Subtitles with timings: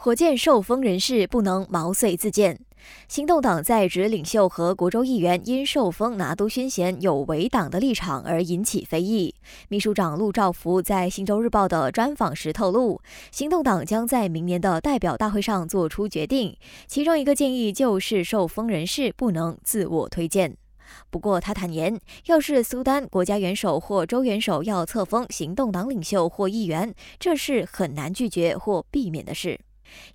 [0.00, 2.60] 火箭受封人士不能毛遂自荐。
[3.08, 9.34] 行动党在职领袖和国州议员因受封拿督勋衔有违党的立场而引起非议。
[9.68, 13.00] 秘书长陆兆福在《新洲日报》的专访时透露，
[13.32, 16.56] 行动党将在明年的代表大会上做出决定，
[16.86, 20.56] 其中一个建议就是受封人士不能自我推荐。
[21.10, 29.58] 不过，他坦言，要是苏丹国家元首或州元首要册封行动党领袖或议员，这是很难拒绝或避免的事。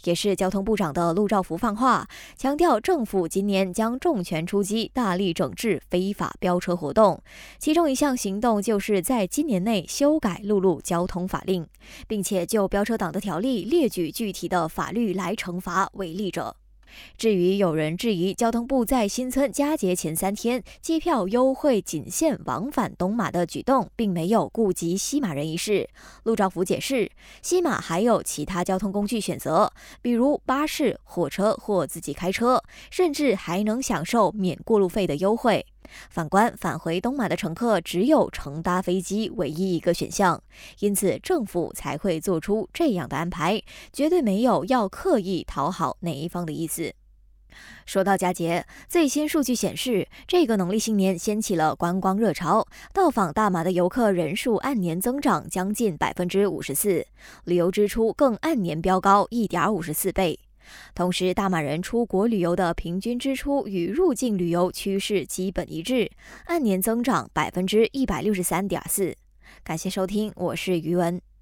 [0.03, 7.21] 也是交通部长的陆兆福放话，强调政府今年将重拳出击，大力整治非法飙车活动。
[7.59, 11.67] 其中一项行动就是在今年内修改陆路交通法令，
[12.07, 16.55] 并且就飙车党的条例列举具体的法律来惩罚违例者。
[17.17, 25.87] 至于有人质疑交通部在新村佳节前三天机票优惠仅限往返东马的举动，并没有顾及西马人一事，
[26.23, 27.09] 陆兆福解释，
[27.41, 35.65] 西马还有其他交通工具选择，比如巴士、火车或自己开车，甚至还能享受免过路费的优惠。
[36.09, 40.41] 反观返回东马的乘客，只有乘搭飞机唯一一个选项，
[40.79, 46.93] 因此政府才会做出这样的安排，绝对没有要刻意讨好哪一方的意思。
[47.85, 57.05] 说到佳节，最新数据显示，这个农历新年掀起了观光热潮，到访大马的游客人数按年增长将近百分之五十四，
[57.43, 60.39] 旅游支出更按年飙高一点五十四倍。
[60.95, 66.09] 同时，大马人出国旅游的平均支出与入境旅游趋势基本一致，
[66.45, 69.15] 按年增长百分之一百六十三点四。
[69.63, 71.32] 感谢收听，我是余文。